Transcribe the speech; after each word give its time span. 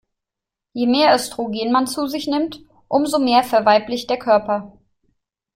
Je 0.73 0.87
mehr 0.87 1.13
Östrogen 1.13 1.71
man 1.71 1.85
zu 1.85 2.07
sich 2.07 2.25
nimmt, 2.25 2.59
umso 2.87 3.19
mehr 3.19 3.43
verweiblicht 3.43 4.09
der 4.09 4.17
Körper. 4.17 4.75